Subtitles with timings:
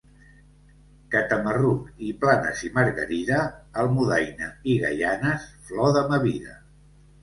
[1.15, 3.45] Catamarruc i Planes i Margarida,
[3.85, 6.63] Almudaina i Gaianes, flor de ma vida.